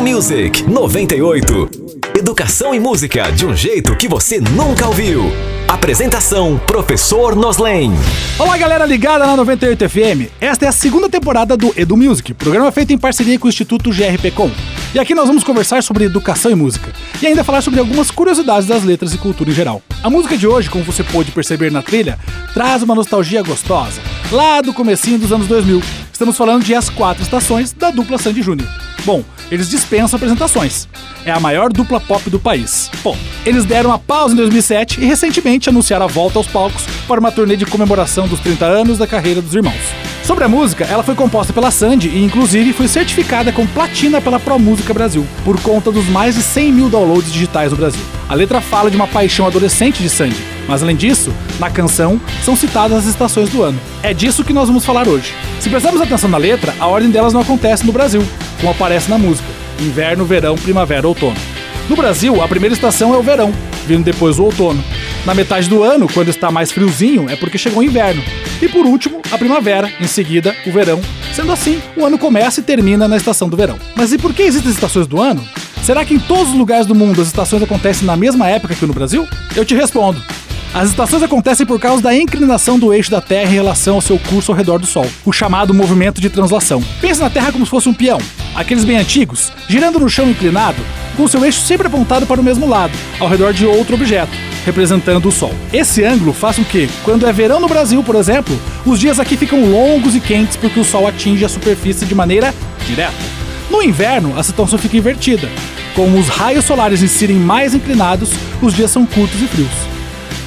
Music 0.00 0.62
98. 0.62 1.70
Educação 2.18 2.74
e 2.74 2.80
música 2.80 3.30
de 3.30 3.44
um 3.44 3.54
jeito 3.54 3.94
que 3.94 4.08
você 4.08 4.40
nunca 4.40 4.86
ouviu. 4.86 5.30
Apresentação: 5.68 6.58
Professor 6.66 7.36
Noslen. 7.36 7.92
Olá, 8.38 8.56
galera 8.56 8.86
ligada 8.86 9.26
na 9.26 9.36
98 9.36 9.88
FM. 9.90 10.32
Esta 10.40 10.64
é 10.64 10.68
a 10.68 10.72
segunda 10.72 11.06
temporada 11.06 11.54
do 11.54 11.70
Edu 11.76 11.98
Music, 11.98 12.32
programa 12.32 12.72
feito 12.72 12.94
em 12.94 12.98
parceria 12.98 13.38
com 13.38 13.46
o 13.46 13.50
Instituto 13.50 13.90
GRPcom. 13.90 14.50
E 14.94 14.98
aqui 14.98 15.14
nós 15.14 15.26
vamos 15.26 15.44
conversar 15.44 15.82
sobre 15.82 16.04
educação 16.04 16.50
e 16.50 16.54
música, 16.54 16.90
e 17.20 17.26
ainda 17.26 17.44
falar 17.44 17.60
sobre 17.60 17.78
algumas 17.78 18.10
curiosidades 18.10 18.66
das 18.66 18.82
letras 18.82 19.12
e 19.12 19.18
cultura 19.18 19.50
em 19.50 19.54
geral. 19.54 19.82
A 20.02 20.08
música 20.08 20.34
de 20.34 20.46
hoje, 20.46 20.70
como 20.70 20.82
você 20.82 21.04
pôde 21.04 21.30
perceber 21.30 21.70
na 21.70 21.82
trilha, 21.82 22.18
traz 22.54 22.82
uma 22.82 22.94
nostalgia 22.94 23.42
gostosa, 23.42 24.00
lá 24.32 24.62
do 24.62 24.72
comecinho 24.72 25.18
dos 25.18 25.30
anos 25.30 25.46
2000. 25.46 25.82
Estamos 26.10 26.36
falando 26.36 26.64
de 26.64 26.74
As 26.74 26.88
Quatro 26.88 27.22
Estações, 27.22 27.72
da 27.72 27.90
dupla 27.90 28.18
Sandy 28.18 28.42
Júnior. 28.42 28.68
Bom, 29.04 29.24
eles 29.50 29.68
dispensam 29.68 30.16
apresentações. 30.16 30.88
É 31.24 31.30
a 31.30 31.40
maior 31.40 31.72
dupla 31.72 32.00
pop 32.00 32.28
do 32.30 32.38
país. 32.38 32.90
Bom, 33.02 33.16
eles 33.44 33.64
deram 33.64 33.90
uma 33.90 33.98
pausa 33.98 34.34
em 34.34 34.36
2007 34.36 35.00
e 35.00 35.04
recentemente 35.04 35.68
anunciaram 35.68 36.06
a 36.06 36.08
volta 36.08 36.38
aos 36.38 36.46
palcos 36.46 36.84
para 37.06 37.20
uma 37.20 37.32
turnê 37.32 37.56
de 37.56 37.66
comemoração 37.66 38.28
dos 38.28 38.40
30 38.40 38.64
anos 38.64 38.98
da 38.98 39.06
carreira 39.06 39.42
dos 39.42 39.54
irmãos. 39.54 40.10
Sobre 40.24 40.44
a 40.44 40.48
música, 40.48 40.84
ela 40.84 41.02
foi 41.02 41.14
composta 41.14 41.52
pela 41.52 41.70
Sandy 41.70 42.08
e, 42.08 42.22
inclusive, 42.24 42.72
foi 42.72 42.86
certificada 42.86 43.50
com 43.50 43.66
platina 43.66 44.20
pela 44.20 44.38
Pro 44.38 44.58
Música 44.58 44.94
Brasil, 44.94 45.26
por 45.44 45.60
conta 45.60 45.90
dos 45.90 46.06
mais 46.06 46.36
de 46.36 46.42
100 46.42 46.72
mil 46.72 46.88
downloads 46.88 47.32
digitais 47.32 47.72
no 47.72 47.76
Brasil. 47.76 48.00
A 48.28 48.34
letra 48.34 48.60
fala 48.60 48.90
de 48.90 48.96
uma 48.96 49.08
paixão 49.08 49.44
adolescente 49.46 50.00
de 50.00 50.08
Sandy, 50.08 50.36
mas 50.68 50.84
além 50.84 50.94
disso, 50.94 51.32
na 51.58 51.68
canção 51.68 52.20
são 52.44 52.54
citadas 52.54 52.98
as 52.98 53.06
estações 53.06 53.48
do 53.48 53.60
ano. 53.62 53.80
É 54.04 54.14
disso 54.14 54.44
que 54.44 54.52
nós 54.52 54.68
vamos 54.68 54.84
falar 54.84 55.08
hoje. 55.08 55.34
Se 55.58 55.68
prestarmos 55.68 56.00
atenção 56.00 56.30
na 56.30 56.38
letra, 56.38 56.72
a 56.78 56.86
ordem 56.86 57.10
delas 57.10 57.32
não 57.32 57.40
acontece 57.40 57.84
no 57.84 57.92
Brasil, 57.92 58.22
como 58.60 58.70
aparece 58.70 59.10
na 59.10 59.18
música: 59.18 59.48
inverno, 59.80 60.24
verão, 60.24 60.54
primavera, 60.54 61.08
outono. 61.08 61.36
No 61.88 61.96
Brasil, 61.96 62.40
a 62.40 62.46
primeira 62.46 62.74
estação 62.74 63.12
é 63.12 63.18
o 63.18 63.22
verão, 63.22 63.52
vindo 63.86 64.04
depois 64.04 64.38
o 64.38 64.44
outono. 64.44 64.82
Na 65.26 65.34
metade 65.34 65.68
do 65.68 65.82
ano, 65.82 66.08
quando 66.12 66.28
está 66.28 66.50
mais 66.50 66.70
friozinho, 66.70 67.28
é 67.28 67.36
porque 67.36 67.58
chegou 67.58 67.80
o 67.80 67.82
inverno. 67.82 68.22
E 68.62 68.68
por 68.68 68.86
último, 68.86 69.20
a 69.30 69.36
primavera, 69.36 69.90
em 70.00 70.06
seguida, 70.06 70.54
o 70.66 70.70
verão. 70.70 71.00
Sendo 71.34 71.52
assim, 71.52 71.80
o 71.96 72.04
ano 72.04 72.18
começa 72.18 72.60
e 72.60 72.62
termina 72.62 73.08
na 73.08 73.16
estação 73.16 73.48
do 73.48 73.56
verão. 73.56 73.78
Mas 73.96 74.12
e 74.12 74.18
por 74.18 74.32
que 74.32 74.42
existem 74.42 74.70
estações 74.70 75.06
do 75.06 75.20
ano? 75.20 75.44
Será 75.82 76.04
que 76.04 76.14
em 76.14 76.18
todos 76.18 76.50
os 76.50 76.54
lugares 76.54 76.86
do 76.86 76.94
mundo 76.94 77.20
as 77.20 77.26
estações 77.26 77.62
acontecem 77.62 78.06
na 78.06 78.16
mesma 78.16 78.48
época 78.48 78.74
que 78.74 78.86
no 78.86 78.92
Brasil? 78.92 79.26
Eu 79.56 79.64
te 79.64 79.74
respondo. 79.74 80.22
As 80.72 80.90
estações 80.90 81.20
acontecem 81.20 81.66
por 81.66 81.80
causa 81.80 82.00
da 82.00 82.14
inclinação 82.14 82.78
do 82.78 82.94
eixo 82.94 83.10
da 83.10 83.20
Terra 83.20 83.50
em 83.50 83.54
relação 83.54 83.96
ao 83.96 84.00
seu 84.00 84.16
curso 84.16 84.52
ao 84.52 84.56
redor 84.56 84.78
do 84.78 84.86
Sol, 84.86 85.04
o 85.24 85.32
chamado 85.32 85.74
movimento 85.74 86.20
de 86.20 86.30
translação. 86.30 86.80
Pense 87.00 87.20
na 87.20 87.28
Terra 87.28 87.50
como 87.50 87.64
se 87.64 87.70
fosse 87.70 87.88
um 87.88 87.92
peão, 87.92 88.20
aqueles 88.54 88.84
bem 88.84 88.96
antigos, 88.96 89.52
girando 89.68 89.98
no 89.98 90.08
chão 90.08 90.30
inclinado, 90.30 90.80
com 91.16 91.26
seu 91.26 91.44
eixo 91.44 91.60
sempre 91.60 91.88
apontado 91.88 92.24
para 92.24 92.40
o 92.40 92.44
mesmo 92.44 92.68
lado, 92.68 92.96
ao 93.18 93.28
redor 93.28 93.52
de 93.52 93.66
outro 93.66 93.96
objeto, 93.96 94.30
representando 94.64 95.26
o 95.26 95.32
Sol. 95.32 95.52
Esse 95.72 96.04
ângulo 96.04 96.32
faz 96.32 96.54
com 96.54 96.62
que, 96.62 96.88
quando 97.02 97.26
é 97.26 97.32
verão 97.32 97.58
no 97.58 97.68
Brasil, 97.68 98.00
por 98.04 98.14
exemplo, 98.14 98.56
os 98.86 99.00
dias 99.00 99.18
aqui 99.18 99.36
ficam 99.36 99.64
longos 99.64 100.14
e 100.14 100.20
quentes 100.20 100.56
porque 100.56 100.78
o 100.78 100.84
Sol 100.84 101.08
atinge 101.08 101.44
a 101.44 101.48
superfície 101.48 102.06
de 102.06 102.14
maneira 102.14 102.54
direta. 102.86 103.12
No 103.68 103.82
inverno, 103.82 104.38
a 104.38 104.42
situação 104.44 104.78
fica 104.78 104.96
invertida. 104.96 105.48
Como 105.96 106.16
os 106.16 106.28
raios 106.28 106.64
solares 106.64 107.02
incidem 107.02 107.36
mais 107.36 107.74
inclinados, 107.74 108.30
os 108.62 108.72
dias 108.72 108.92
são 108.92 109.04
curtos 109.04 109.42
e 109.42 109.48
frios. 109.48 109.89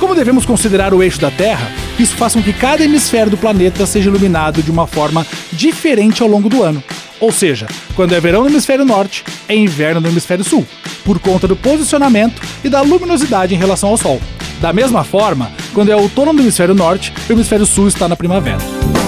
Como 0.00 0.14
devemos 0.14 0.46
considerar 0.46 0.94
o 0.94 1.02
eixo 1.02 1.20
da 1.20 1.30
Terra, 1.30 1.70
isso 1.98 2.16
faz 2.16 2.32
com 2.32 2.42
que 2.42 2.54
cada 2.54 2.82
hemisfério 2.82 3.30
do 3.30 3.36
planeta 3.36 3.84
seja 3.84 4.08
iluminado 4.08 4.62
de 4.62 4.70
uma 4.70 4.86
forma 4.86 5.26
diferente 5.52 6.22
ao 6.22 6.28
longo 6.28 6.48
do 6.48 6.62
ano. 6.62 6.82
Ou 7.20 7.30
seja, 7.30 7.66
quando 7.94 8.14
é 8.14 8.20
verão 8.20 8.42
no 8.42 8.48
hemisfério 8.48 8.84
norte, 8.84 9.22
é 9.46 9.54
inverno 9.54 10.00
no 10.00 10.08
hemisfério 10.08 10.42
sul, 10.42 10.66
por 11.04 11.18
conta 11.18 11.46
do 11.46 11.54
posicionamento 11.54 12.40
e 12.64 12.70
da 12.70 12.80
luminosidade 12.80 13.54
em 13.54 13.58
relação 13.58 13.90
ao 13.90 13.98
Sol. 13.98 14.18
Da 14.58 14.72
mesma 14.72 15.04
forma, 15.04 15.52
quando 15.74 15.92
é 15.92 15.96
outono 15.96 16.32
no 16.32 16.40
hemisfério 16.40 16.74
norte, 16.74 17.12
o 17.28 17.32
hemisfério 17.32 17.66
sul 17.66 17.86
está 17.86 18.08
na 18.08 18.16
primavera. 18.16 18.99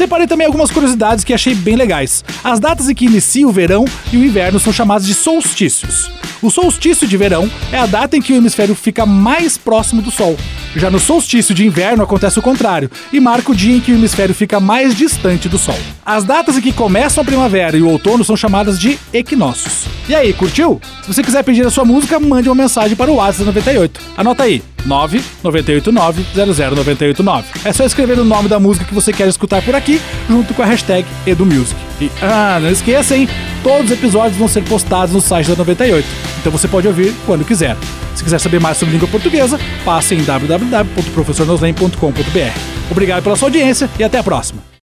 Separei 0.00 0.26
também 0.26 0.46
algumas 0.46 0.70
curiosidades 0.70 1.22
que 1.22 1.34
achei 1.34 1.54
bem 1.54 1.76
legais. 1.76 2.24
As 2.42 2.58
datas 2.58 2.88
em 2.88 2.94
que 2.94 3.04
inicia 3.04 3.46
o 3.46 3.52
verão 3.52 3.84
e 4.10 4.16
o 4.16 4.24
inverno 4.24 4.58
são 4.58 4.72
chamadas 4.72 5.06
de 5.06 5.12
solstícios. 5.12 6.10
O 6.42 6.50
solstício 6.50 7.06
de 7.06 7.18
verão 7.18 7.50
é 7.70 7.76
a 7.76 7.84
data 7.84 8.16
em 8.16 8.22
que 8.22 8.32
o 8.32 8.36
hemisfério 8.36 8.74
fica 8.74 9.04
mais 9.04 9.58
próximo 9.58 10.00
do 10.00 10.10
Sol. 10.10 10.38
Já 10.74 10.90
no 10.90 10.98
solstício 10.98 11.54
de 11.54 11.66
inverno 11.66 12.02
acontece 12.02 12.38
o 12.38 12.42
contrário 12.42 12.90
e 13.12 13.20
marca 13.20 13.52
o 13.52 13.54
dia 13.54 13.76
em 13.76 13.80
que 13.80 13.92
o 13.92 13.94
hemisfério 13.94 14.34
fica 14.34 14.58
mais 14.58 14.94
distante 14.94 15.50
do 15.50 15.58
Sol. 15.58 15.78
As 16.04 16.24
datas 16.24 16.56
em 16.56 16.62
que 16.62 16.72
começam 16.72 17.22
a 17.22 17.24
primavera 17.24 17.76
e 17.76 17.82
o 17.82 17.88
outono 17.88 18.24
são 18.24 18.36
chamadas 18.36 18.80
de 18.80 18.98
equinócios. 19.12 19.84
E 20.08 20.14
aí, 20.14 20.32
curtiu? 20.32 20.80
Se 21.02 21.12
você 21.12 21.22
quiser 21.22 21.44
pedir 21.44 21.66
a 21.66 21.70
sua 21.70 21.84
música, 21.84 22.18
mande 22.18 22.48
uma 22.48 22.54
mensagem 22.54 22.96
para 22.96 23.10
o 23.10 23.16
WhatsApp 23.16 23.44
98. 23.44 24.00
Anota 24.16 24.44
aí. 24.44 24.62
998900989. 24.86 27.44
É 27.64 27.72
só 27.72 27.84
escrever 27.84 28.18
o 28.18 28.24
nome 28.24 28.48
da 28.48 28.58
música 28.58 28.86
que 28.86 28.94
você 28.94 29.12
quer 29.12 29.28
escutar 29.28 29.60
por 29.62 29.74
aqui, 29.74 30.00
junto 30.28 30.54
com 30.54 30.62
a 30.62 30.66
hashtag 30.66 31.06
EduMusic. 31.26 31.76
E, 32.00 32.10
ah, 32.22 32.58
não 32.60 32.70
esqueça, 32.70 33.16
hein? 33.16 33.28
Todos 33.62 33.86
os 33.86 33.92
episódios 33.92 34.36
vão 34.36 34.48
ser 34.48 34.64
postados 34.64 35.14
no 35.14 35.20
site 35.20 35.50
da 35.50 35.56
98, 35.56 36.06
então 36.40 36.50
você 36.50 36.66
pode 36.66 36.88
ouvir 36.88 37.14
quando 37.26 37.44
quiser. 37.44 37.76
Se 38.14 38.24
quiser 38.24 38.40
saber 38.40 38.58
mais 38.60 38.78
sobre 38.78 38.94
língua 38.94 39.08
portuguesa, 39.08 39.60
passe 39.84 40.14
em 40.14 40.22
www.professornoslen.com.br. 40.22 42.90
Obrigado 42.90 43.22
pela 43.22 43.36
sua 43.36 43.48
audiência 43.48 43.90
e 43.98 44.04
até 44.04 44.18
a 44.18 44.22
próxima. 44.22 44.69